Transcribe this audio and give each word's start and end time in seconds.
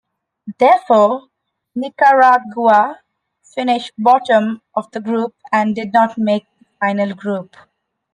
Therefore, 0.57 1.27
Nicaragua 1.75 3.01
finished 3.43 3.91
bottom 3.99 4.63
of 4.73 4.89
the 4.93 4.99
group 4.99 5.35
and 5.51 5.75
did 5.75 5.93
not 5.93 6.17
make 6.17 6.43
the 6.57 6.65
final 6.79 7.13
group. 7.13 7.55